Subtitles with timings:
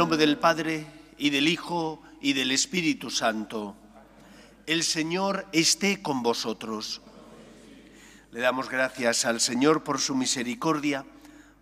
[0.00, 0.86] nombre del Padre,
[1.18, 3.76] y del Hijo, y del Espíritu Santo.
[4.64, 7.02] El Señor esté con vosotros.
[8.32, 11.04] Le damos gracias al Señor por su misericordia,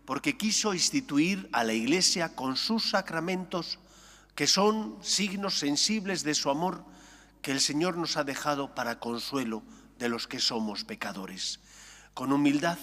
[0.04, 3.80] porque quiso instituir a la Iglesia con sus sacramentos,
[4.36, 6.84] que son signos sensibles de su amor,
[7.42, 9.64] que el Señor nos ha dejado para consuelo
[9.98, 11.58] de los que somos pecadores.
[12.14, 12.78] Con humildad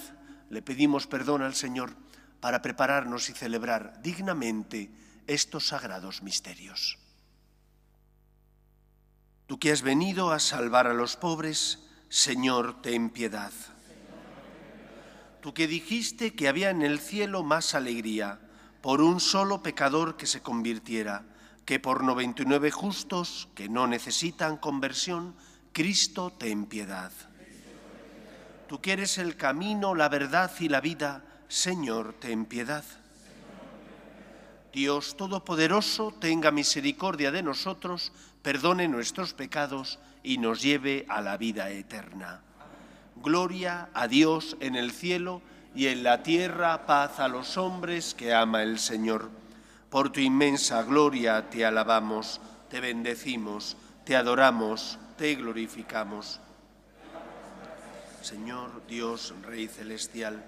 [0.50, 1.96] le pedimos perdón al Señor
[2.40, 6.98] para prepararnos y celebrar dignamente estos sagrados misterios.
[9.46, 13.52] Tú que has venido a salvar a los pobres, Señor, ten piedad.
[15.40, 18.40] Tú que dijiste que había en el cielo más alegría
[18.82, 21.24] por un solo pecador que se convirtiera,
[21.64, 25.36] que por 99 justos que no necesitan conversión,
[25.72, 27.12] Cristo ten piedad.
[28.68, 32.84] Tú que eres el camino, la verdad y la vida, Señor, ten piedad.
[34.76, 41.70] Dios Todopoderoso, tenga misericordia de nosotros, perdone nuestros pecados y nos lleve a la vida
[41.70, 42.42] eterna.
[43.16, 45.40] Gloria a Dios en el cielo
[45.74, 49.30] y en la tierra paz a los hombres que ama el Señor.
[49.88, 56.38] Por tu inmensa gloria te alabamos, te bendecimos, te adoramos, te glorificamos.
[58.20, 60.46] Señor Dios Rey Celestial,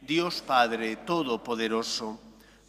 [0.00, 2.18] Dios Padre Todopoderoso,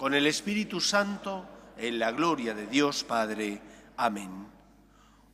[0.00, 1.44] con el Espíritu Santo,
[1.76, 3.60] en la gloria de Dios Padre.
[3.98, 4.46] Amén.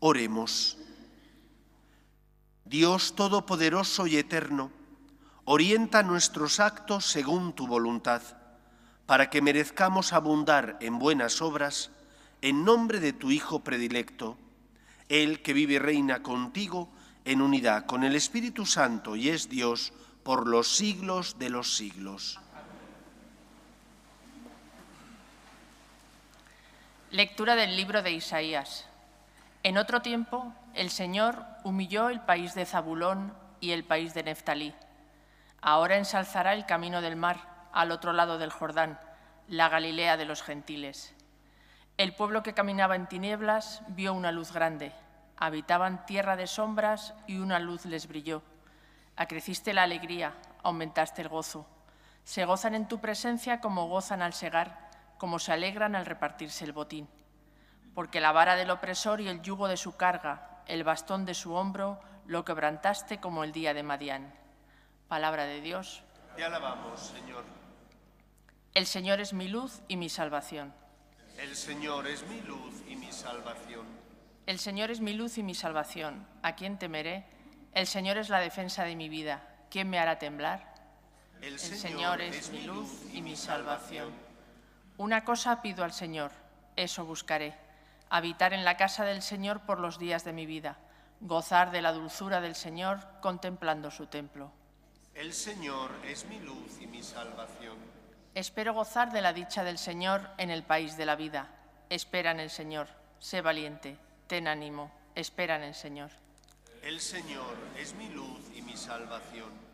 [0.00, 0.77] Oremos.
[2.65, 4.72] Dios Todopoderoso y Eterno,
[5.44, 8.22] orienta nuestros actos según tu voluntad,
[9.06, 11.93] para que merezcamos abundar en buenas obras,
[12.43, 14.37] en nombre de tu Hijo predilecto,
[15.09, 16.88] Él que vive y reina contigo,
[17.25, 19.93] en unidad con el Espíritu Santo y es Dios
[20.25, 22.41] por los siglos de los siglos.
[27.11, 28.87] Lectura del libro de Isaías.
[29.62, 34.75] En otro tiempo, el Señor humilló el país de Zabulón y el país de Neftalí.
[35.61, 38.99] Ahora ensalzará el camino del mar, al otro lado del Jordán,
[39.49, 41.15] la Galilea de los gentiles.
[41.97, 44.93] El pueblo que caminaba en tinieblas vio una luz grande
[45.37, 48.43] habitaban tierra de sombras y una luz les brilló.
[49.17, 51.67] Acreciste la alegría, aumentaste el gozo.
[52.25, 54.85] Se gozan en tu presencia como gozan al segar,
[55.19, 57.09] como se alegran al repartirse el botín.
[57.94, 61.54] Porque la vara del opresor y el yugo de su carga, el bastón de su
[61.54, 64.34] hombro, lo quebrantaste como el día de Madián.
[65.09, 66.03] Palabra de Dios.
[66.34, 67.44] Te alabamos, Señor.
[68.75, 70.75] El Señor es mi luz y mi salvación.
[71.38, 73.87] El Señor es mi luz y mi salvación.
[74.47, 76.26] El Señor es mi luz y mi salvación.
[76.43, 77.26] ¿A quién temeré?
[77.72, 79.43] El Señor es la defensa de mi vida.
[79.71, 80.75] ¿Quién me hará temblar?
[81.43, 84.10] El Señor, es, mi luz y mi salvación.
[84.98, 86.32] Una cosa pido al Señor,
[86.74, 87.54] eso buscaré,
[88.08, 90.78] habitar en la casa del Señor por los días de mi vida,
[91.20, 94.50] gozar de la dulzura del Señor contemplando su templo.
[95.14, 97.76] El Señor es mi luz y mi salvación.
[98.34, 101.48] Espero gozar de la dicha del Señor en el país de la vida.
[101.90, 106.10] Espera en el Señor, sé valiente, Ten ánimo, espera en el Señor.
[106.82, 109.66] El Señor es mi luz y mi salvación.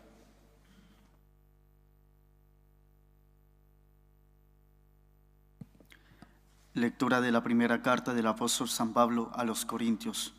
[6.74, 10.32] Lectura de la primera carta del apóstol San Pablo a los Corintios.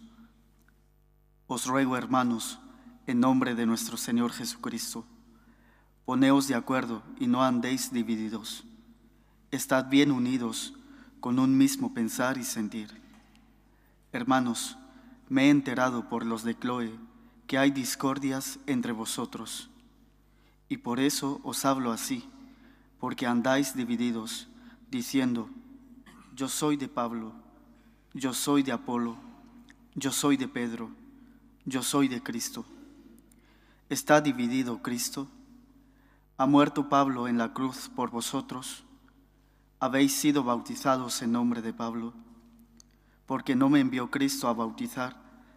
[1.46, 2.60] Os ruego, hermanos,
[3.06, 5.06] en nombre de nuestro Señor Jesucristo,
[6.06, 8.64] poneos de acuerdo y no andéis divididos.
[9.52, 10.74] Estad bien unidos
[11.20, 13.00] con un mismo pensar y sentir
[14.12, 14.78] Hermanos,
[15.30, 17.00] me he enterado por los de Chloe
[17.46, 19.70] que hay discordias entre vosotros,
[20.68, 22.28] y por eso os hablo así,
[23.00, 24.48] porque andáis divididos,
[24.90, 25.50] diciendo,
[26.36, 27.34] yo soy de Pablo,
[28.14, 29.18] yo soy de Apolo,
[29.96, 30.92] yo soy de Pedro,
[31.66, 32.66] yo soy de Cristo.
[33.90, 35.28] ¿Está dividido Cristo?
[36.38, 38.84] ¿Ha muerto Pablo en la cruz por vosotros?
[39.80, 42.14] ¿Habéis sido bautizados en nombre de Pablo?
[43.26, 45.16] porque no me envió Cristo a bautizar,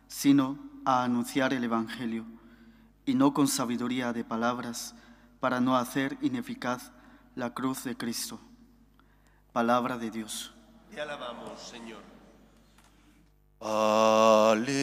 [0.09, 2.25] sino a anunciar el Evangelio,
[3.05, 4.95] y no con sabiduría de palabras,
[5.41, 6.91] para no hacer ineficaz
[7.35, 8.41] la cruz de Cristo.
[9.53, 10.56] Palabra de Dios.
[10.97, 12.01] Te alabamos, Señor.
[13.61, 14.79] Aleluya,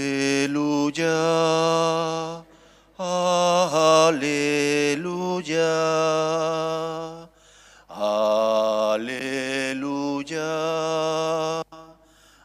[3.00, 4.44] aleluya,
[7.90, 9.24] aleluya,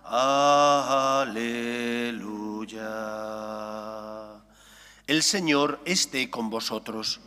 [0.02, 1.28] aleluya.
[5.06, 7.20] El Señor esté con vosotros.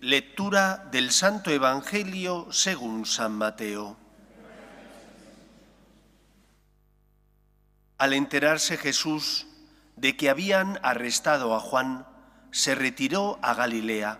[0.00, 4.01] Lectura del Santo Evangelio según San Mateo.
[8.02, 9.46] Al enterarse Jesús
[9.94, 12.04] de que habían arrestado a Juan,
[12.50, 14.18] se retiró a Galilea.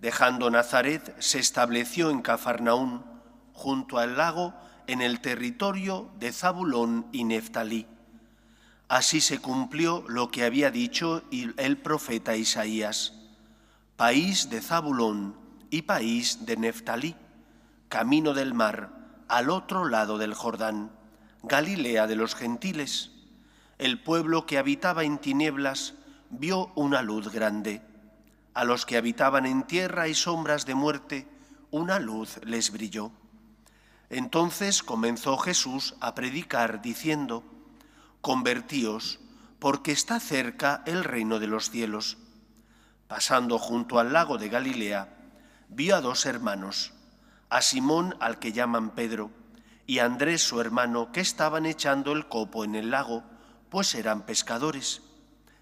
[0.00, 3.02] Dejando Nazaret, se estableció en Cafarnaún,
[3.54, 4.52] junto al lago,
[4.86, 7.86] en el territorio de Zabulón y Neftalí.
[8.86, 13.14] Así se cumplió lo que había dicho el profeta Isaías.
[13.96, 15.36] País de Zabulón
[15.70, 17.16] y país de Neftalí,
[17.88, 18.90] camino del mar,
[19.26, 20.99] al otro lado del Jordán
[21.42, 23.10] Galilea de los gentiles.
[23.78, 25.94] El pueblo que habitaba en tinieblas
[26.28, 27.82] vio una luz grande.
[28.52, 31.26] A los que habitaban en tierra y sombras de muerte,
[31.70, 33.10] una luz les brilló.
[34.10, 37.44] Entonces comenzó Jesús a predicar diciendo,
[38.20, 39.18] Convertíos,
[39.58, 42.18] porque está cerca el reino de los cielos.
[43.08, 45.16] Pasando junto al lago de Galilea,
[45.68, 46.92] vio a dos hermanos,
[47.48, 49.30] a Simón al que llaman Pedro,
[49.90, 53.24] y Andrés su hermano, que estaban echando el copo en el lago,
[53.70, 55.02] pues eran pescadores.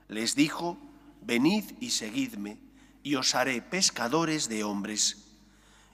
[0.06, 0.76] Les dijo,
[1.22, 2.60] Venid y seguidme,
[3.02, 5.32] y os haré pescadores de hombres.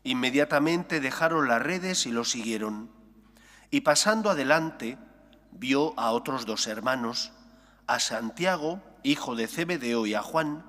[0.02, 2.90] Inmediatamente dejaron las redes y lo siguieron.
[3.70, 4.98] Y pasando adelante,
[5.52, 7.30] vio a otros dos hermanos,
[7.86, 10.64] a Santiago, hijo de Cebedeo, y a Juan,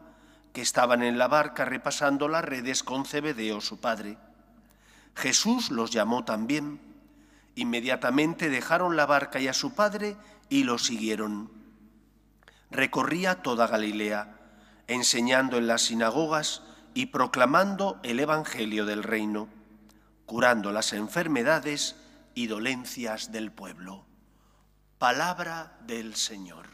[0.53, 4.19] que estaban en la barca repasando las redes con Cebedeo su padre.
[5.15, 6.84] Jesús los llamó también
[7.55, 10.17] Inmediatamente dejaron la barca y a su padre
[10.49, 11.51] y lo siguieron.
[12.69, 14.37] Recorría toda Galilea,
[14.87, 16.61] enseñando en las sinagogas
[16.93, 19.47] y proclamando el Evangelio del reino,
[20.25, 21.95] curando las enfermedades
[22.33, 24.05] y dolencias del pueblo.
[24.97, 26.67] Palabra del Señor.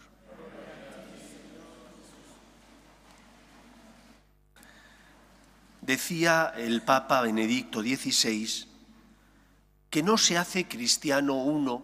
[5.82, 8.71] Decía el Papa Benedicto XVI,
[9.92, 11.84] que no se hace cristiano uno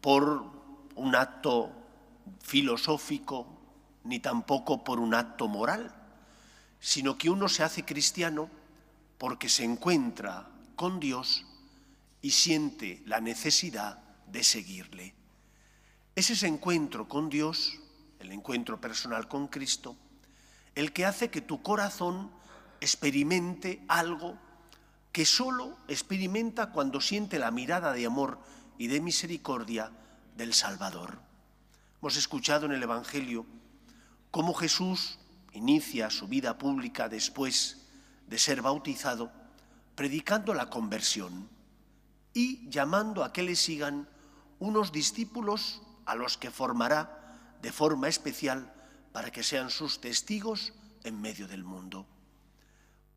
[0.00, 0.44] por
[0.94, 1.72] un acto
[2.40, 3.46] filosófico
[4.04, 5.92] ni tampoco por un acto moral,
[6.78, 8.48] sino que uno se hace cristiano
[9.18, 11.44] porque se encuentra con Dios
[12.22, 13.98] y siente la necesidad
[14.28, 15.14] de seguirle.
[16.14, 17.80] Es ese encuentro con Dios,
[18.20, 19.96] el encuentro personal con Cristo,
[20.76, 22.30] el que hace que tu corazón
[22.80, 24.38] experimente algo
[25.12, 28.38] que solo experimenta cuando siente la mirada de amor
[28.78, 29.92] y de misericordia
[30.36, 31.20] del Salvador.
[32.00, 33.46] Hemos escuchado en el Evangelio
[34.30, 35.18] cómo Jesús
[35.52, 37.86] inicia su vida pública después
[38.26, 39.30] de ser bautizado,
[39.94, 41.50] predicando la conversión
[42.32, 44.08] y llamando a que le sigan
[44.58, 48.72] unos discípulos a los que formará de forma especial
[49.12, 50.72] para que sean sus testigos
[51.04, 52.06] en medio del mundo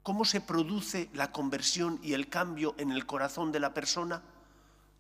[0.05, 4.21] cómo se produce la conversión y el cambio en el corazón de la persona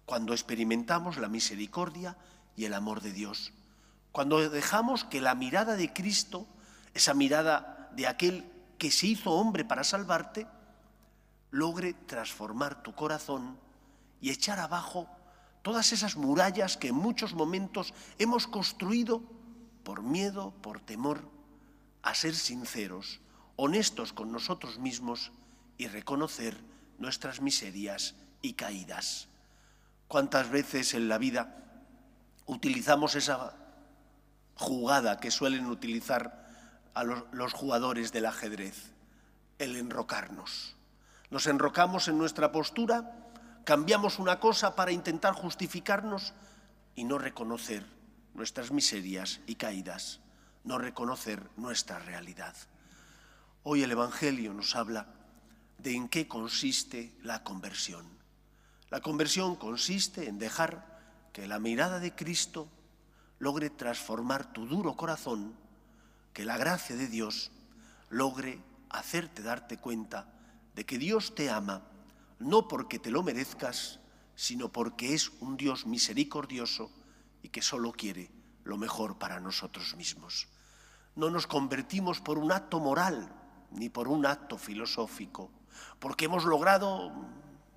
[0.07, 2.17] cuando experimentamos la misericordia
[2.55, 3.53] y el amor de Dios.
[4.11, 6.47] Cuando dejamos que la mirada de Cristo,
[6.95, 10.47] esa mirada de aquel que se hizo hombre para salvarte,
[11.51, 13.59] logre transformar tu corazón
[14.21, 15.07] y echar abajo
[15.61, 19.21] todas esas murallas que en muchos momentos hemos construido
[19.83, 21.29] por miedo, por temor,
[22.01, 23.19] a ser sinceros
[23.55, 25.31] honestos con nosotros mismos
[25.77, 26.57] y reconocer
[26.97, 29.27] nuestras miserias y caídas.
[30.07, 31.55] ¿Cuántas veces en la vida
[32.45, 33.55] utilizamos esa
[34.55, 36.45] jugada que suelen utilizar
[36.93, 38.91] a los, jugadores del ajedrez?
[39.57, 40.75] El enrocarnos.
[41.29, 43.31] Nos enrocamos en nuestra postura,
[43.63, 46.33] cambiamos una cosa para intentar justificarnos
[46.95, 47.85] y no reconocer
[48.33, 50.19] nuestras miserias y caídas,
[50.63, 52.55] no reconocer nuestra realidad.
[53.67, 55.07] Hoy el Evangelio nos habla
[55.79, 58.05] de en qué consiste la conversión.
[58.91, 61.01] La conversión consiste en dejar
[61.33, 62.69] que la mirada de Cristo
[63.39, 65.55] logre transformar tu duro corazón,
[66.31, 67.49] que la gracia de Dios
[68.11, 70.31] logre hacerte darte cuenta
[70.75, 71.81] de que Dios te ama,
[72.37, 73.99] no porque te lo merezcas,
[74.35, 76.91] sino porque es un Dios misericordioso
[77.41, 78.29] y que solo quiere
[78.63, 80.49] lo mejor para nosotros mismos.
[81.15, 83.41] No nos convertimos por un acto moral,
[83.71, 85.51] ni por un acto filosófico,
[85.99, 87.11] porque hemos logrado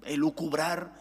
[0.05, 0.93] elucubrar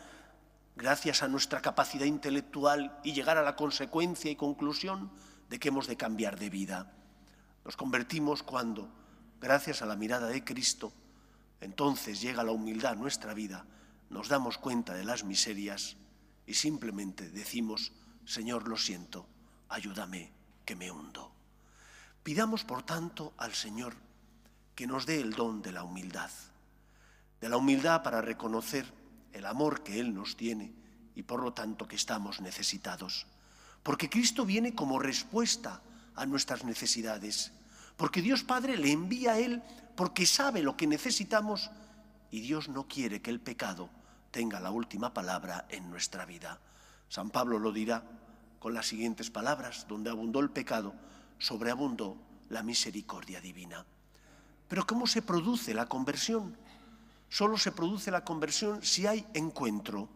[0.75, 5.12] gracias a nuestra capacidad intelectual y llegar a la consecuencia y conclusión
[5.50, 6.94] de que hemos de cambiar de vida.
[7.65, 8.89] Nos convertimos cuando,
[9.41, 10.94] gracias a la mirada de Cristo,
[11.60, 13.65] entonces llega la humildad a nuestra vida,
[14.10, 15.98] nos damos cuenta de las miserias
[16.46, 17.91] y simplemente decimos,
[18.25, 19.27] Señor, lo siento,
[19.70, 20.32] ayúdame,
[20.65, 21.32] que me hundo.
[22.24, 23.96] Pidamos, por tanto, al Señor
[24.77, 26.29] que nos dé el don de la humildad,
[27.41, 28.86] de la humildad para reconocer
[29.34, 30.72] el amor que Él nos tiene
[31.15, 33.25] y por lo tanto que estamos necesitados.
[33.81, 35.81] Porque Cristo viene como respuesta
[36.15, 37.53] a nuestras necesidades,
[37.98, 39.63] porque Dios Padre le envía a Él
[39.96, 41.72] porque sabe lo que necesitamos
[42.29, 43.89] y Dios no quiere que el pecado
[44.29, 46.62] tenga la última palabra en nuestra vida.
[47.10, 48.03] San Pablo lo dirá
[48.60, 50.93] con las siguientes palabras, donde abundó el pecado,
[51.39, 52.15] sobreabundó
[52.50, 53.84] la misericordia divina.
[54.67, 56.55] Pero ¿cómo se produce la conversión?
[57.29, 60.09] Solo se produce la conversión si hay encuentro.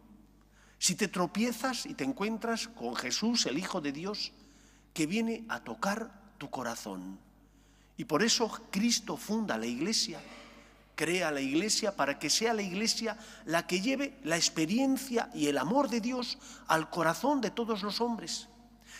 [0.78, 4.32] Si te tropiezas y te encuentras con Jesús, el Hijo de Dios,
[4.92, 7.18] que viene a tocar tu corazón.
[7.96, 10.20] Y por eso Cristo funda la iglesia,
[10.94, 15.58] crea la iglesia para que sea la iglesia la que lleve la experiencia y el
[15.58, 18.48] amor de Dios al corazón de todos los hombres.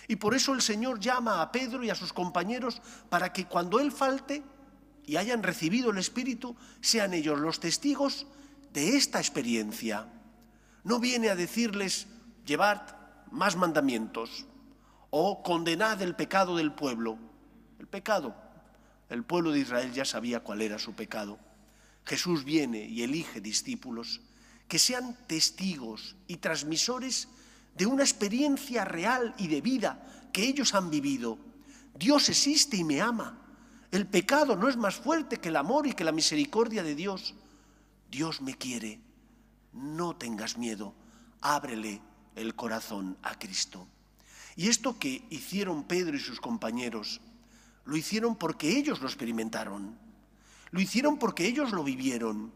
[0.08, 3.80] Y por eso el Señor llama a Pedro y a sus compañeros para que cuando
[3.80, 4.42] Él falte
[5.06, 8.26] y hayan recibido el Espíritu, sean ellos los testigos
[8.72, 10.06] de esta experiencia.
[10.84, 12.06] No viene a decirles,
[12.46, 12.80] llevad
[13.30, 14.46] más mandamientos
[15.10, 17.18] o condenad el pecado del pueblo.
[17.78, 18.34] El pecado,
[19.08, 21.38] el pueblo de Israel ya sabía cuál era su pecado.
[22.04, 24.20] Jesús viene y elige discípulos
[24.68, 27.28] que sean testigos y transmisores
[27.76, 31.38] de una experiencia real y de vida que ellos han vivido.
[31.94, 33.41] Dios existe y me ama.
[33.92, 37.34] El pecado no es más fuerte que el amor y que la misericordia de Dios.
[38.10, 38.98] Dios me quiere.
[39.74, 40.94] No tengas miedo.
[41.42, 42.00] Ábrele
[42.34, 43.86] el corazón a Cristo.
[44.56, 47.20] Y esto que hicieron Pedro y sus compañeros,
[47.84, 49.98] lo hicieron porque ellos lo experimentaron.
[50.70, 52.50] Lo hicieron porque ellos lo vivieron.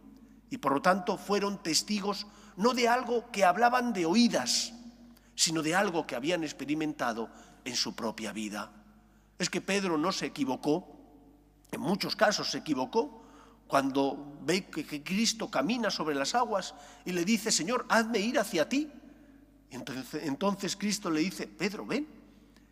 [0.48, 2.26] Y por lo tanto fueron testigos
[2.56, 4.72] no de algo que hablaban de oídas,
[5.34, 7.28] sino de algo que habían experimentado
[7.66, 8.72] en su propia vida.
[9.38, 10.95] Es que Pedro no se equivocó,
[11.72, 13.22] en muchos casos se equivocó,
[13.66, 18.68] cuando ve que Cristo camina sobre las aguas y le dice, Señor, hazme ir hacia
[18.68, 18.90] ti.
[19.70, 22.06] Entonces, Cristo le dice, Pedro, ven.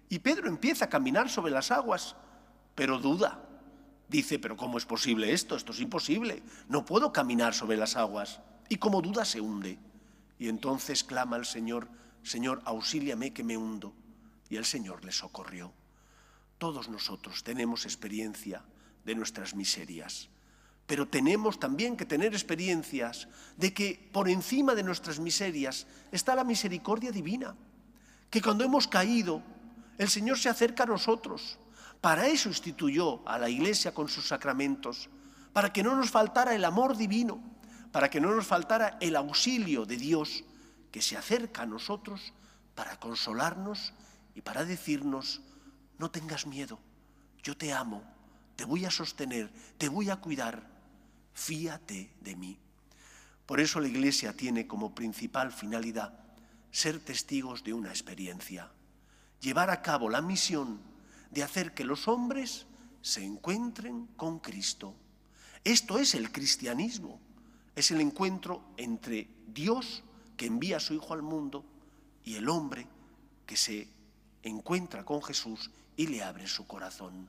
[0.08, 2.14] Y Pedro empieza a caminar sobre las aguas,
[2.74, 3.40] pero duda.
[4.08, 5.56] Dice, pero ¿cómo es posible esto?
[5.56, 6.42] Esto es imposible.
[6.68, 8.40] No puedo caminar sobre las aguas.
[8.68, 9.78] Y como duda se hunde.
[10.38, 11.88] Y entonces clama al Señor,
[12.22, 13.92] Señor, auxíliame que me hundo.
[14.48, 15.72] Y el Señor le socorrió.
[16.58, 18.62] Todos nosotros tenemos experiencia
[19.04, 20.28] de nuestras miserias,
[20.86, 26.44] pero tenemos también que tener experiencias de que por encima de nuestras miserias está la
[26.44, 27.54] misericordia divina,
[28.30, 29.42] que cuando hemos caído,
[29.98, 31.58] el Señor se acerca a nosotros.
[32.00, 35.08] Para eso instituyó a la Iglesia con sus sacramentos,
[35.52, 37.40] para que no nos faltara el amor divino,
[37.92, 40.44] para que no nos faltara el auxilio de Dios
[40.90, 42.34] que se acerca a nosotros
[42.74, 43.92] para consolarnos
[44.34, 45.40] y para decirnos,
[45.98, 46.80] no tengas miedo,
[47.42, 48.02] yo te amo,
[48.56, 50.68] te voy a sostener, te voy a cuidar,
[51.32, 52.58] fíate de mí.
[53.46, 56.18] Por eso la Iglesia tiene como principal finalidad
[56.70, 58.70] ser testigos de una experiencia,
[59.40, 60.80] llevar a cabo la misión
[61.30, 62.66] de hacer que los hombres
[63.02, 64.94] se encuentren con Cristo.
[65.62, 67.20] Esto es el cristianismo,
[67.76, 70.02] es el encuentro entre Dios
[70.36, 71.64] que envía a su Hijo al mundo
[72.24, 72.86] y el hombre
[73.46, 73.88] que se
[74.42, 77.28] encuentra con Jesús y le abre su corazón.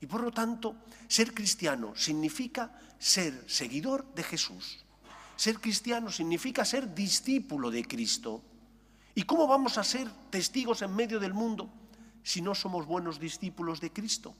[0.00, 0.76] Y por lo tanto,
[1.08, 4.84] ser cristiano significa ser seguidor de Jesús.
[5.36, 8.42] Ser cristiano significa ser discípulo de Cristo.
[9.14, 11.70] ¿Y cómo vamos a ser testigos en medio del mundo
[12.22, 14.34] si no somos buenos discípulos de Cristo?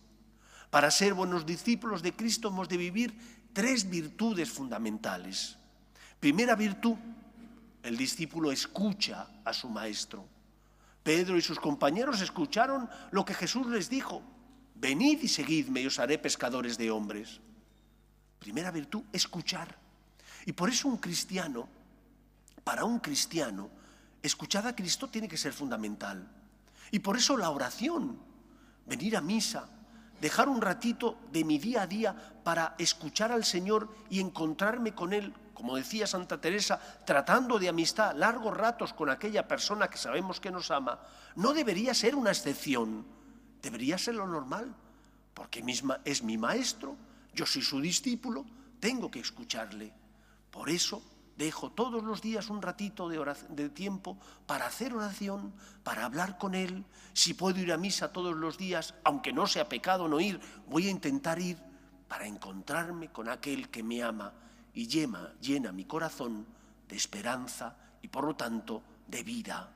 [0.70, 3.14] Para ser buenos discípulos de Cristo hemos de vivir
[3.52, 5.56] tres virtudes fundamentales.
[6.20, 6.96] Primera virtud,
[7.82, 10.26] el discípulo escucha a su maestro.
[11.02, 14.22] Pedro y sus compañeros escucharon lo que Jesús les dijo.
[14.78, 17.40] Venid y seguidme y os haré pescadores de hombres.
[18.38, 19.76] Primera virtud, escuchar.
[20.44, 21.68] Y por eso un cristiano,
[22.62, 23.70] para un cristiano,
[24.22, 26.28] escuchar a Cristo tiene que ser fundamental.
[26.90, 28.18] Y por eso la oración,
[28.86, 29.68] venir a misa,
[30.20, 32.14] dejar un ratito de mi día a día
[32.44, 38.14] para escuchar al Señor y encontrarme con Él como decía Santa Teresa, tratando de amistad
[38.14, 41.00] largos ratos con aquella persona que sabemos que nos ama,
[41.34, 43.06] no debería ser una excepción,
[43.66, 44.72] debería ser lo normal,
[45.34, 45.64] porque
[46.04, 46.96] es mi maestro,
[47.34, 48.46] yo soy su discípulo,
[48.78, 49.92] tengo que escucharle.
[50.52, 51.02] Por eso
[51.36, 56.84] dejo todos los días un ratito de, tiempo para hacer oración, para hablar con Él.
[57.12, 60.86] Si puedo ir a misa todos los días, aunque no sea pecado no ir, voy
[60.86, 61.58] a intentar ir
[62.06, 64.32] para encontrarme con aquel que me ama
[64.74, 66.46] y llena mi corazón
[66.88, 69.72] de esperanza y por lo tanto de vida.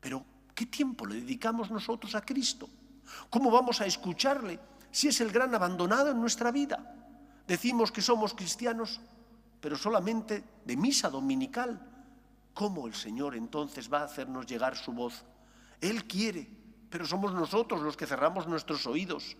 [0.00, 2.68] Pero, ¿qué tiempo le dedicamos nosotros a Cristo?
[3.30, 4.58] ¿Cómo vamos a escucharle
[4.90, 6.94] si es el gran abandonado en nuestra vida?
[7.46, 9.00] Decimos que somos cristianos,
[9.60, 11.80] pero solamente de misa dominical.
[12.54, 15.24] ¿Cómo el Señor entonces va a hacernos llegar su voz?
[15.80, 16.48] Él quiere,
[16.90, 19.36] pero somos nosotros los que cerramos nuestros oídos,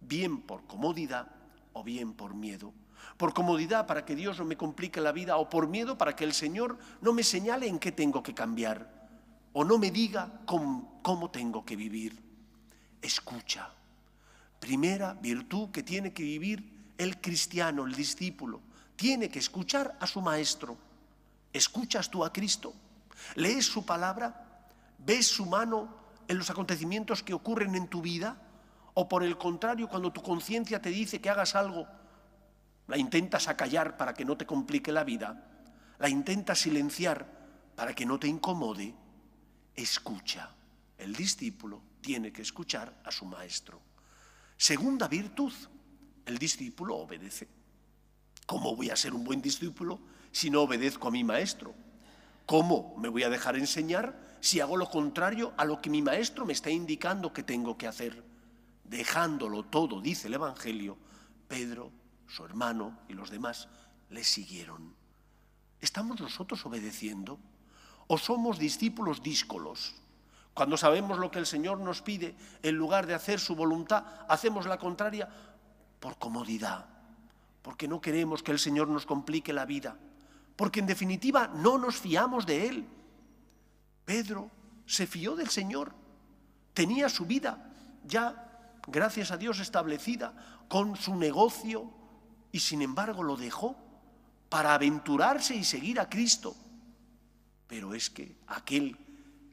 [0.00, 1.28] bien por comodidad
[1.72, 2.72] o bien por miedo.
[3.16, 6.24] Por comodidad para que Dios no me complique la vida o por miedo para que
[6.24, 8.98] el Señor no me señale en qué tengo que cambiar
[9.52, 12.27] o no me diga cómo, cómo tengo que vivir.
[13.02, 13.70] Escucha.
[14.58, 18.60] Primera virtud que tiene que vivir el cristiano, el discípulo.
[18.96, 20.76] Tiene que escuchar a su maestro.
[21.52, 22.74] ¿Escuchas tú a Cristo?
[23.36, 24.64] ¿Lees su palabra?
[24.98, 25.88] ¿Ves su mano
[26.26, 28.36] en los acontecimientos que ocurren en tu vida?
[28.94, 31.86] ¿O por el contrario, cuando tu conciencia te dice que hagas algo,
[32.88, 35.44] la intentas acallar para que no te complique la vida?
[35.98, 37.26] ¿La intentas silenciar
[37.76, 38.94] para que no te incomode?
[39.76, 40.50] Escucha.
[40.98, 43.82] El discípulo tiene que escuchar a su maestro.
[44.56, 45.52] Segunda virtud,
[46.24, 47.46] el discípulo obedece.
[48.46, 50.00] ¿Cómo voy a ser un buen discípulo
[50.32, 51.74] si no obedezco a mi maestro?
[52.46, 56.46] ¿Cómo me voy a dejar enseñar si hago lo contrario a lo que mi maestro
[56.46, 58.24] me está indicando que tengo que hacer?
[58.84, 60.96] Dejándolo todo, dice el Evangelio,
[61.46, 61.92] Pedro,
[62.26, 63.68] su hermano y los demás
[64.08, 64.94] le siguieron.
[65.82, 67.38] ¿Estamos nosotros obedeciendo?
[68.06, 69.94] ¿O somos discípulos díscolos?
[70.58, 72.34] Cuando sabemos lo que el Señor nos pide,
[72.64, 75.28] en lugar de hacer su voluntad, hacemos la contraria
[76.00, 76.84] por comodidad,
[77.62, 79.96] porque no queremos que el Señor nos complique la vida,
[80.56, 82.88] porque en definitiva no nos fiamos de Él.
[84.04, 84.50] Pedro
[84.84, 85.94] se fió del Señor,
[86.74, 87.70] tenía su vida
[88.04, 90.34] ya, gracias a Dios, establecida
[90.66, 91.88] con su negocio
[92.50, 93.76] y sin embargo lo dejó
[94.48, 96.56] para aventurarse y seguir a Cristo.
[97.68, 99.07] Pero es que aquel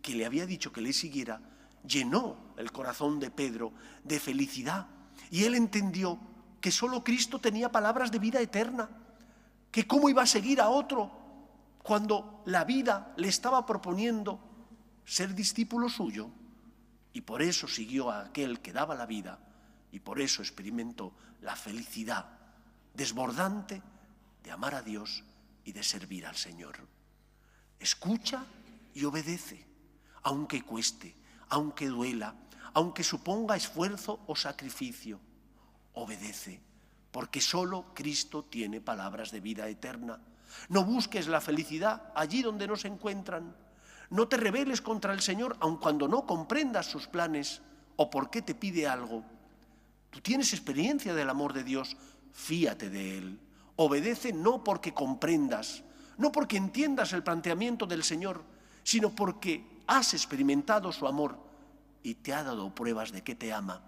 [0.06, 1.42] que le había dicho que le siguiera,
[1.84, 4.86] llenó el corazón de Pedro de felicidad.
[5.32, 6.20] Y él entendió
[6.62, 8.88] que solo Cristo tenía palabras de vida eterna,
[9.72, 11.12] que cómo iba a seguir a otro
[11.82, 14.40] cuando la vida le estaba proponiendo
[15.06, 16.30] ser discípulo suyo.
[17.12, 19.40] Y por eso siguió a aquel que daba la vida
[19.92, 22.28] y por eso experimentó la felicidad
[22.94, 23.82] desbordante
[24.44, 25.24] de amar a Dios
[25.64, 26.76] y de servir al Señor.
[27.80, 28.46] Escucha
[28.94, 29.74] y obedece
[30.26, 31.16] aunque cueste,
[31.50, 32.36] aunque duela,
[32.74, 35.20] aunque suponga esfuerzo o sacrificio.
[35.94, 36.62] Obedece,
[37.12, 40.20] porque solo Cristo tiene palabras de vida eterna.
[40.70, 43.56] No busques la felicidad allí donde no se encuentran.
[44.10, 47.62] No te rebeles contra el Señor aun cuando no comprendas sus planes
[47.96, 49.24] o por qué te pide algo.
[50.10, 51.96] Tú tienes experiencia del amor de Dios,
[52.34, 53.40] fíate de Él.
[53.76, 55.84] Obedece no porque comprendas,
[56.18, 58.44] no porque entiendas el planteamiento del Señor,
[58.84, 61.38] sino porque has experimentado su amor
[62.04, 63.82] y te ha dado pruebas de que te ama.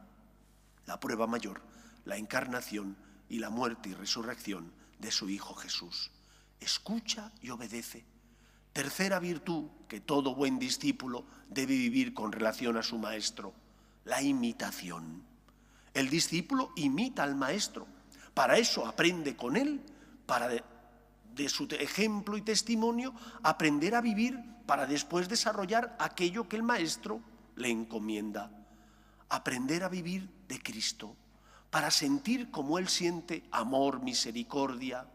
[0.86, 1.62] La prueba mayor,
[2.06, 2.98] la encarnación
[3.30, 6.12] y la muerte y resurrección de su Hijo Jesús.
[6.60, 8.06] Escucha y obedece.
[8.74, 13.54] Tercera virtud que todo buen discípulo debe vivir con relación a su maestro,
[14.06, 15.24] la imitación.
[15.94, 17.88] El discípulo imita al maestro.
[18.34, 19.82] Para eso aprende con él,
[20.26, 26.64] para de su ejemplo y testimonio, aprender a vivir para después desarrollar aquello que el
[26.64, 27.22] Maestro
[27.56, 28.52] le encomienda.
[29.30, 31.16] Aprender a vivir de Cristo,
[31.72, 35.08] para sentir como Él siente amor, misericordia,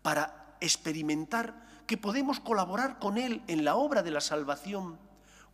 [0.00, 4.98] para experimentar que podemos colaborar con Él en la obra de la salvación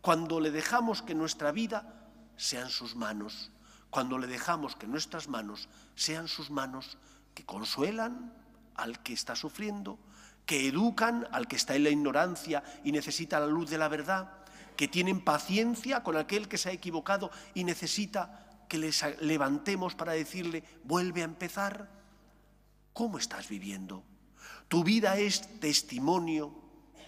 [0.01, 2.07] cuando le dejamos que nuestra vida
[2.37, 3.51] sean sus manos,
[3.89, 6.97] cuando le dejamos que nuestras manos sean sus manos
[7.33, 8.33] que consuelan
[8.75, 9.99] al que está sufriendo,
[10.45, 14.31] que educan al que está en la ignorancia y necesita la luz de la verdad,
[14.75, 20.13] que tienen paciencia con aquel que se ha equivocado y necesita que les levantemos para
[20.13, 21.89] decirle, vuelve a empezar.
[22.93, 24.03] ¿Cómo estás viviendo?
[24.67, 26.53] Tu vida es testimonio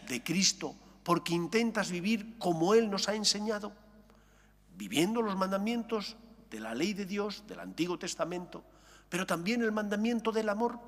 [0.08, 3.72] de Cristo porque intentas vivir como Él nos ha enseñado,
[4.76, 6.18] viviendo los mandamientos
[6.50, 8.64] de la ley de Dios, del Antiguo Testamento,
[9.10, 10.80] pero también el mandamiento del amor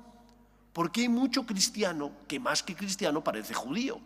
[0.74, 4.00] porque hay mucho cristiano que más que cristiano parece judío,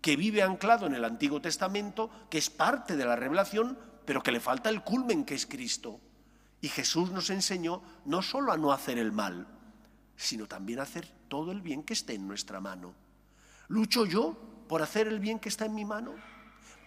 [0.00, 4.32] que vive anclado en el Antiguo Testamento, que es parte de la revelación, pero que
[4.32, 6.00] le falta el culmen que es Cristo.
[6.62, 9.46] Y Jesús nos enseñó no solo a no hacer el mal,
[10.16, 12.94] sino también a hacer todo el bien que esté en nuestra mano.
[13.68, 16.14] ¿Lucho yo por hacer el bien que está en mi mano?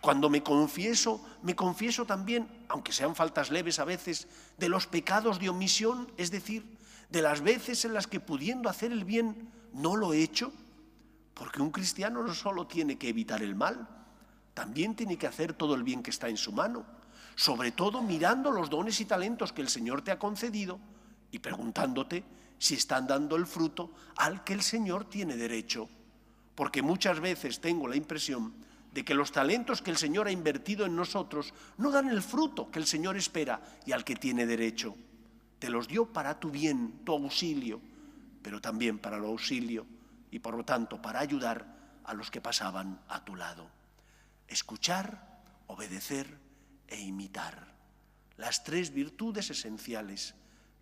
[0.02, 5.40] Cuando me confieso, me confieso también, aunque sean faltas leves a veces, de los pecados
[5.40, 6.81] de omisión, es decir,
[7.12, 10.52] de las veces en las que pudiendo hacer el bien no lo he hecho.
[11.34, 13.88] Porque un cristiano no solo tiene que evitar el mal,
[14.54, 16.86] también tiene que hacer todo el bien que está en su mano,
[17.36, 20.80] sobre todo mirando los dones y talentos que el Señor te ha concedido
[21.32, 22.24] y preguntándote
[22.60, 25.90] si están dando el fruto al que el Señor tiene derecho.
[26.54, 28.54] Porque muchas veces tengo la impresión
[28.94, 32.70] de que los talentos que el Señor ha invertido en nosotros no dan el fruto
[32.70, 34.96] que el Señor espera y al que tiene derecho.
[35.62, 37.80] Te los dio para tu bien, tu auxilio,
[38.42, 39.86] pero también para el auxilio
[40.32, 43.70] y por lo tanto para ayudar a los que pasaban a tu lado.
[44.48, 45.22] Escuchar,
[45.68, 46.36] obedecer
[46.88, 47.76] e imitar.
[48.38, 50.34] Las tres virtudes esenciales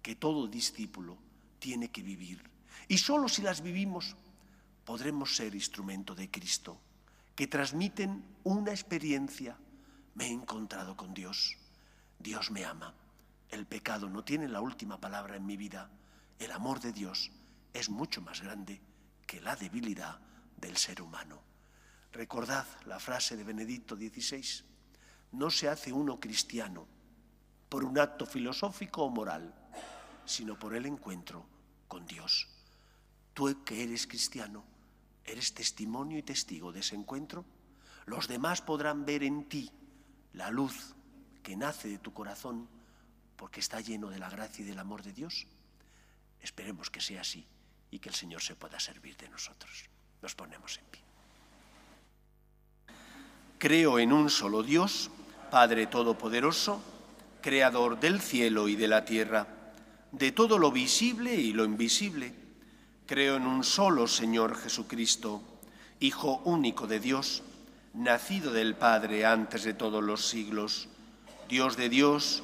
[0.02, 1.18] que todo discípulo
[1.60, 2.42] tiene que vivir.
[2.88, 4.16] Y solo si las vivimos
[4.86, 6.80] podremos ser instrumento de Cristo,
[7.36, 9.58] que transmiten una experiencia.
[10.16, 11.58] Me he encontrado con Dios.
[12.18, 12.96] Dios me ama.
[13.50, 15.90] El pecado no tiene la última palabra en mi vida.
[16.38, 17.32] El amor de Dios
[17.74, 18.82] es mucho más grande
[19.26, 20.20] que la debilidad
[20.58, 21.42] del ser humano.
[22.12, 24.66] Recordad la frase de Benedicto XVI.
[25.32, 26.88] No se hace uno cristiano
[27.70, 29.54] por un acto filosófico o moral,
[30.26, 31.46] sino por el encuentro
[31.88, 32.48] con Dios.
[33.34, 34.64] Tú que eres cristiano,
[35.24, 37.46] eres testimonio y testigo de ese encuentro.
[38.06, 39.72] Los demás podrán ver en ti
[40.34, 40.96] la luz
[41.44, 42.68] que nace de tu corazón
[43.40, 45.48] porque está lleno de la gracia y del amor de Dios.
[46.42, 47.48] Esperemos que sea así
[47.90, 49.86] y que el Señor se pueda servir de nosotros.
[50.22, 51.02] Nos ponemos en pie.
[53.58, 55.10] Creo en un solo Dios,
[55.50, 56.84] Padre Todopoderoso,
[57.42, 59.48] Creador del cielo y de la tierra,
[60.12, 62.34] de todo lo visible y lo invisible.
[63.06, 65.42] Creo en un solo Señor Jesucristo,
[66.02, 67.44] Hijo único de Dios,
[67.94, 70.90] nacido del Padre antes de todos los siglos,
[71.48, 72.44] Dios de Dios,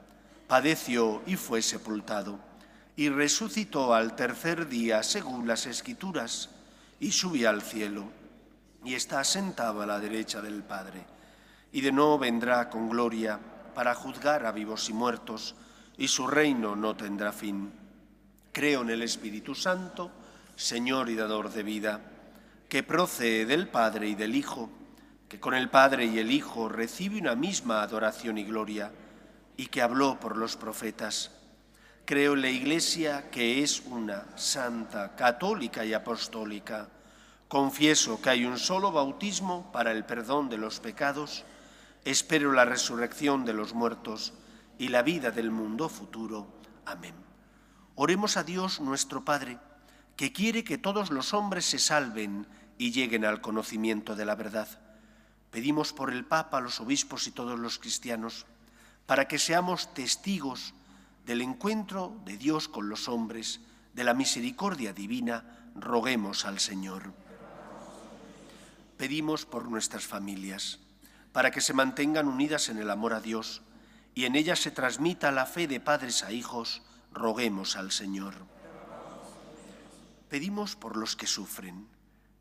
[0.51, 2.37] padeció y fue sepultado,
[2.97, 6.49] y resucitó al tercer día según las Escrituras,
[6.99, 8.03] y subió al cielo,
[8.83, 11.05] y está sentado a la derecha del Padre
[11.71, 13.39] y de nuevo vendrá con gloria
[13.73, 15.55] para juzgar a vivos y muertos,
[15.97, 17.71] y su reino no tendrá fin.
[18.51, 20.11] Creo en el Espíritu Santo,
[20.57, 22.01] Señor y dador de vida,
[22.67, 24.69] que procede del Padre y del Hijo,
[25.29, 28.91] que con el Padre y el Hijo recibe una misma adoración y gloria,
[29.61, 31.29] y que habló por los profetas.
[32.05, 36.89] Creo en la Iglesia, que es una santa, católica y apostólica.
[37.47, 41.45] Confieso que hay un solo bautismo para el perdón de los pecados,
[42.05, 44.33] Espero la resurrección de los muertos
[44.79, 46.47] y la vida del mundo futuro.
[46.87, 47.13] Amén.
[47.93, 49.59] Oremos a Dios nuestro Padre,
[50.15, 52.47] que quiere que todos los hombres se salven
[52.79, 54.67] y lleguen al conocimiento de la verdad.
[55.51, 58.47] Pedimos por el Papa, los obispos y todos los cristianos,
[59.11, 60.73] para que seamos testigos
[61.25, 63.59] del encuentro de Dios con los hombres,
[63.93, 67.11] de la misericordia divina, roguemos al Señor.
[68.95, 70.79] Pedimos por nuestras familias
[71.33, 73.63] para que se mantengan unidas en el amor a Dios
[74.15, 78.35] y en ellas se transmita la fe de padres a hijos, roguemos al Señor.
[80.29, 81.85] Pedimos por los que sufren,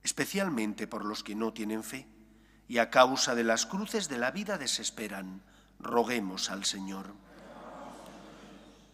[0.05, 2.07] especialmente por los que no tienen fe
[2.69, 5.43] y a causa de las cruces de la vida desesperan,
[5.81, 7.15] roguemos al Señor.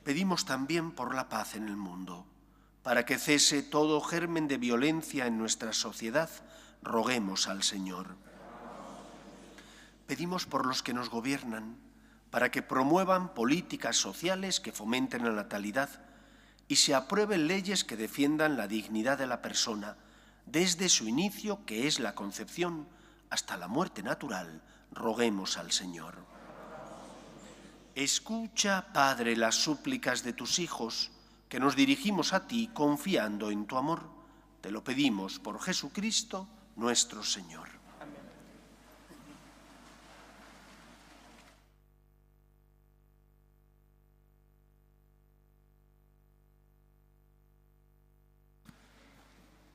[0.04, 2.26] Pedimos también por la paz en el mundo,
[2.82, 6.30] para que cese todo germen de violencia en nuestra sociedad,
[6.82, 8.16] roguemos al Señor.
[10.06, 11.76] Pedimos por los que nos gobiernan,
[12.30, 15.88] para que promuevan políticas sociales que fomenten la natalidad
[16.68, 19.96] y se aprueben leyes que defiendan la dignidad de la persona,
[20.44, 22.86] desde su inicio, que es la concepción,
[23.30, 26.35] hasta la muerte natural, roguemos al Señor.
[27.96, 31.10] Escucha, Padre, las súplicas de tus hijos,
[31.48, 34.02] que nos dirigimos a ti confiando en tu amor.
[34.60, 37.70] Te lo pedimos por Jesucristo nuestro Señor.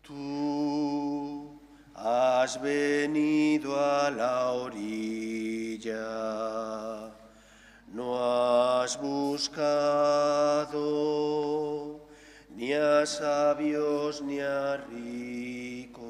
[0.03, 1.59] Tú
[1.95, 5.30] has venido a la orilla,
[8.91, 10.81] has buscado
[12.49, 16.01] ni a sabios ni a ricos,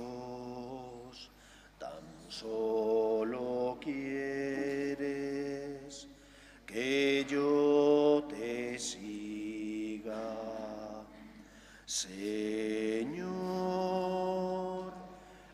[1.78, 4.98] tan solo quieres
[6.66, 10.36] que yo te siga.
[11.86, 13.22] Señor,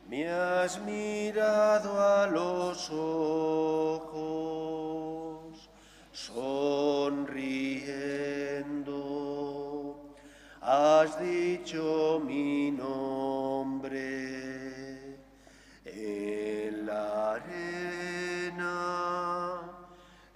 [0.07, 3.46] me has mirado a los ojos,
[11.67, 13.99] dicho mi nombre
[15.83, 18.73] en la arena.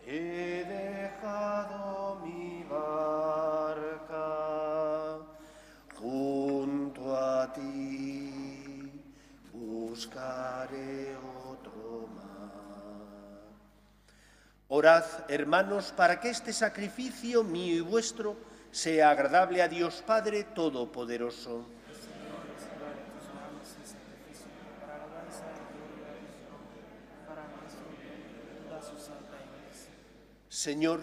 [0.06, 4.20] He dejado mi barca
[5.96, 8.92] junto a ti,
[9.54, 11.16] buscaré
[11.50, 13.40] otro mar.
[14.68, 21.66] Orad, hermanos, para que este sacrificio mío y vuestro sea agradable a Dios Padre Todopoderoso.
[30.50, 31.02] Señor,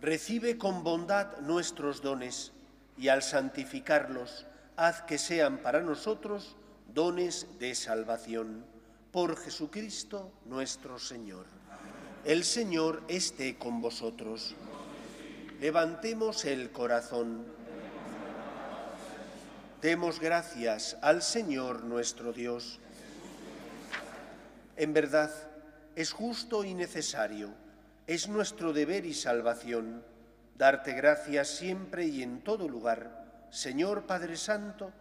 [0.00, 2.52] recibe con bondad nuestros dones
[2.96, 6.56] y al santificarlos, haz que sean para nosotros
[6.92, 8.64] dones de salvación.
[9.12, 11.46] Por Jesucristo nuestro Señor.
[12.24, 14.54] El Señor esté con vosotros.
[15.60, 17.44] Levantemos el corazón.
[19.82, 22.78] Demos gracias al Señor nuestro Dios.
[24.76, 25.32] En verdad,
[25.96, 27.50] es justo y necesario,
[28.06, 30.04] es nuestro deber y salvación,
[30.56, 34.92] darte gracias siempre y en todo lugar, Señor Padre Santo,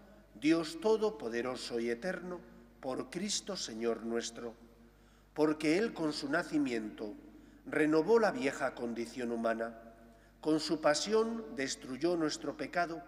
[0.42, 2.40] Dios Todopoderoso y Eterno,
[2.80, 4.56] por Cristo Señor nuestro,
[5.36, 7.14] porque Él con su nacimiento
[7.68, 9.84] renovó la vieja condición humana,
[10.42, 13.02] con su pasión destruyó nuestro pecado,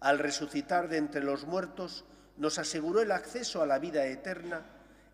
[0.00, 2.04] al resucitar de entre los muertos
[2.36, 4.62] nos aseguró el acceso a la vida eterna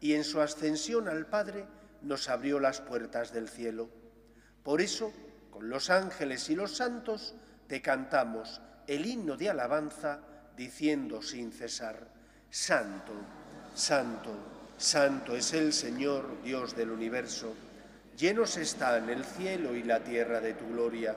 [0.00, 1.64] y en su ascensión al Padre
[2.02, 3.88] nos abrió las puertas del cielo.
[4.62, 5.12] Por eso,
[5.50, 7.34] con los ángeles y los santos,
[7.68, 10.20] te cantamos el himno de alabanza,
[10.56, 12.06] diciendo sin cesar,
[12.50, 13.12] Santo,
[13.74, 14.36] Santo,
[14.76, 17.54] Santo es el Señor, Dios del universo.
[18.16, 21.16] Llenos están el cielo y la tierra de tu gloria.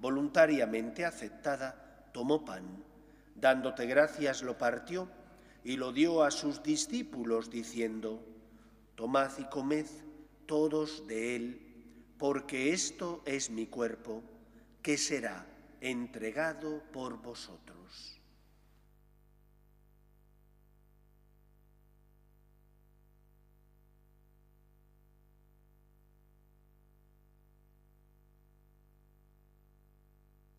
[0.00, 2.64] voluntariamente aceptada, tomó pan,
[3.34, 5.08] dándote gracias lo partió
[5.62, 8.24] y lo dio a sus discípulos diciendo,
[8.94, 9.86] Tomad y comed
[10.46, 14.22] todos de él, porque esto es mi cuerpo,
[14.82, 15.46] que será
[15.80, 17.79] entregado por vosotros.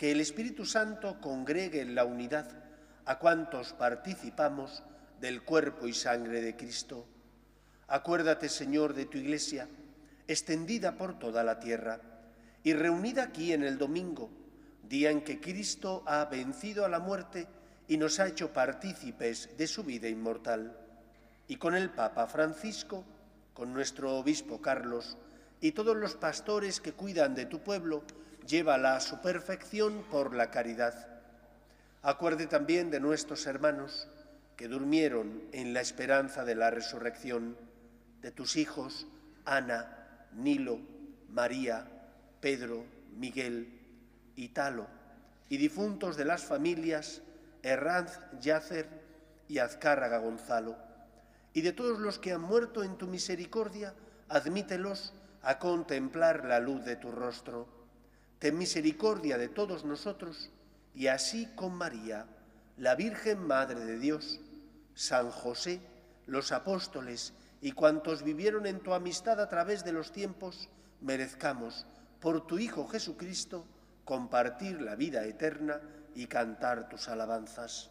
[0.00, 2.48] que el Espíritu Santo congregue en la unidad
[3.04, 4.82] a cuantos participamos
[5.20, 7.04] del cuerpo y sangre de Cristo.
[7.86, 9.68] Acuérdate, Señor, de tu Iglesia,
[10.26, 12.00] extendida por toda la tierra
[12.62, 14.30] y reunida aquí en el domingo,
[14.88, 17.46] día en que Cristo ha vencido a la muerte
[17.86, 20.78] y nos ha hecho partícipes de su vida inmortal.
[21.46, 23.04] Y con el Papa Francisco,
[23.52, 25.18] con nuestro obispo Carlos
[25.60, 28.02] y todos los pastores que cuidan de tu pueblo,
[28.46, 31.08] llévala a su perfección por la caridad.
[32.02, 34.08] Acuerde también de nuestros hermanos
[34.56, 37.56] que durmieron en la esperanza de la resurrección,
[38.20, 39.06] de tus hijos
[39.44, 40.78] Ana, Nilo,
[41.28, 41.86] María,
[42.40, 42.84] Pedro,
[43.16, 43.80] Miguel,
[44.36, 44.86] Italo,
[45.48, 47.22] y difuntos de las familias
[47.62, 48.88] Herranz Yacer
[49.48, 50.76] y Azcárraga Gonzalo,
[51.52, 53.94] y de todos los que han muerto en tu misericordia,
[54.28, 57.79] admítelos a contemplar la luz de tu rostro.
[58.40, 60.50] Ten misericordia de todos nosotros,
[60.94, 62.26] y así con María,
[62.78, 64.40] la Virgen Madre de Dios,
[64.94, 65.80] San José,
[66.26, 70.70] los apóstoles y cuantos vivieron en tu amistad a través de los tiempos,
[71.02, 71.84] merezcamos,
[72.18, 73.66] por tu Hijo Jesucristo,
[74.06, 75.78] compartir la vida eterna
[76.14, 77.90] y cantar tus alabanzas.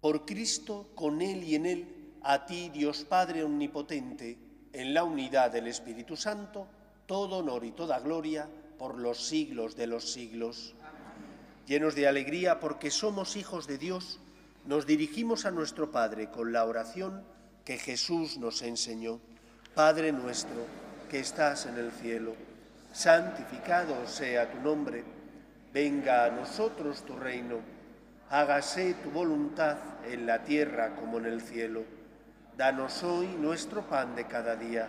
[0.00, 4.38] Por Cristo, con Él y en Él, a ti, Dios Padre Omnipotente,
[4.72, 6.66] en la unidad del Espíritu Santo,
[7.12, 8.48] todo honor y toda gloria
[8.78, 10.74] por los siglos de los siglos.
[11.66, 14.18] Llenos de alegría porque somos hijos de Dios,
[14.64, 17.22] nos dirigimos a nuestro Padre con la oración
[17.66, 19.20] que Jesús nos enseñó.
[19.74, 20.64] Padre nuestro,
[21.10, 22.32] que estás en el cielo,
[22.94, 25.04] santificado sea tu nombre,
[25.70, 27.58] venga a nosotros tu reino,
[28.30, 29.76] hágase tu voluntad
[30.10, 31.84] en la tierra como en el cielo.
[32.56, 34.88] Danos hoy nuestro pan de cada día.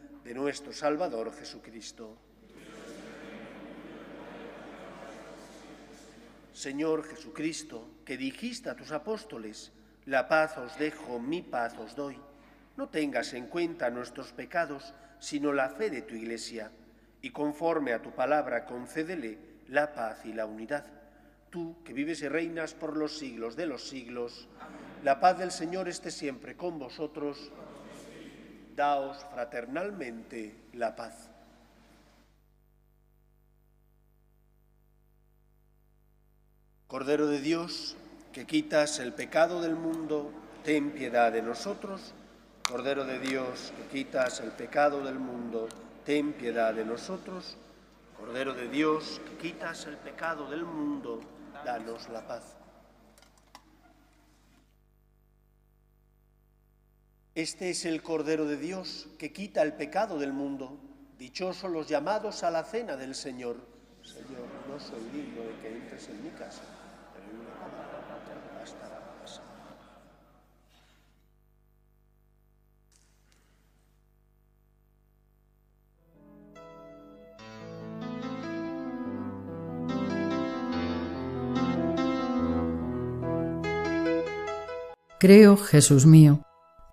[0.23, 2.17] de nuestro Salvador Jesucristo.
[6.53, 9.71] Señor Jesucristo, que dijiste a tus apóstoles,
[10.05, 12.17] la paz os dejo, mi paz os doy,
[12.77, 16.71] no tengas en cuenta nuestros pecados, sino la fe de tu Iglesia,
[17.21, 19.37] y conforme a tu palabra concédele
[19.69, 20.85] la paz y la unidad.
[21.49, 24.47] Tú, que vives y reinas por los siglos de los siglos,
[25.03, 27.51] la paz del Señor esté siempre con vosotros.
[28.75, 31.29] Daos fraternalmente la paz.
[36.87, 37.95] Cordero de Dios,
[38.33, 40.31] que quitas el pecado del mundo,
[40.63, 42.13] ten piedad de nosotros.
[42.67, 45.69] Cordero de Dios, que quitas el pecado del mundo,
[46.05, 47.57] ten piedad de nosotros.
[48.17, 51.21] Cordero de Dios, que quitas el pecado del mundo,
[51.65, 52.60] danos la paz.
[57.33, 60.77] Este es el Cordero de Dios que quita el pecado del mundo.
[61.17, 63.55] Dichosos los llamados a la cena del Señor.
[64.03, 66.61] Señor, no soy digno de que entres en mi casa
[85.21, 86.41] Creo, Jesús mío,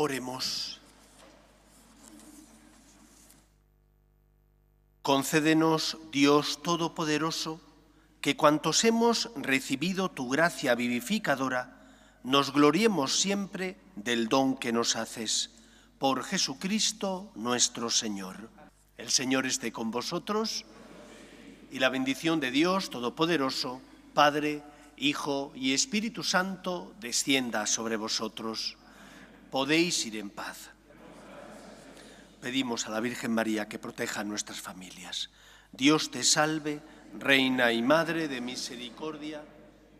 [0.00, 0.78] Oremos.
[5.02, 7.60] Concédenos, Dios Todopoderoso,
[8.20, 11.82] que cuantos hemos recibido tu gracia vivificadora,
[12.22, 15.50] nos gloriemos siempre del don que nos haces.
[15.98, 18.50] Por Jesucristo nuestro Señor.
[18.98, 20.64] El Señor esté con vosotros
[21.72, 23.80] y la bendición de Dios Todopoderoso,
[24.14, 24.62] Padre,
[24.96, 28.78] Hijo y Espíritu Santo, descienda sobre vosotros.
[29.50, 30.70] Podéis ir en paz.
[32.40, 35.30] Pedimos a la Virgen María que proteja a nuestras familias.
[35.72, 36.80] Dios te salve,
[37.18, 39.42] Reina y Madre de misericordia,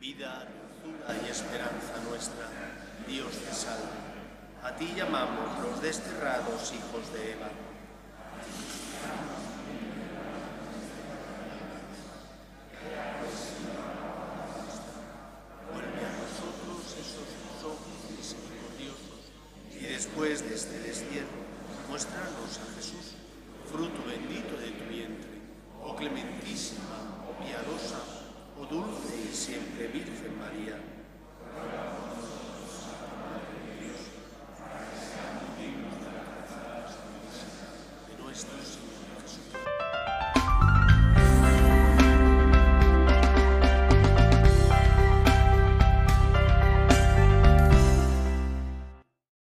[0.01, 0.46] vida,
[0.84, 2.49] dulzura y esperanza nuestra.
[3.07, 4.09] Dios te salve.
[4.62, 7.49] A ti llamamos los desterrados hijos de Eva.
[15.72, 19.22] Vuelve a nosotros esos tus ojos misericordiosos
[19.80, 21.42] y después de este destierro,
[21.88, 23.16] muéstranos a Jesús,
[23.68, 25.42] fruto bendito de tu vientre,
[25.82, 27.99] oh clementísima, oh piadosa,
[28.57, 30.78] oh dulce y siempre Virgen María.